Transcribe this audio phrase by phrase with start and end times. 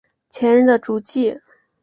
[0.31, 1.39] 前人的足迹